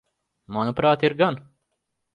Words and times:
Manuprāt, 0.57 1.07
ir 1.09 1.19
gan. 1.23 1.41